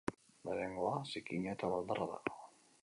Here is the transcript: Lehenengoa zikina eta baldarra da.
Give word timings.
Lehenengoa 0.47 0.95
zikina 1.11 1.55
eta 1.59 1.71
baldarra 1.77 2.11
da. 2.17 2.39